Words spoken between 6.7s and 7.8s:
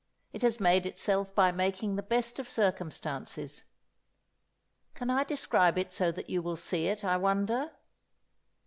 it, I wonder?